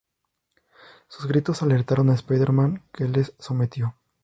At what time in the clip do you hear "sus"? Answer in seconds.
1.09-1.27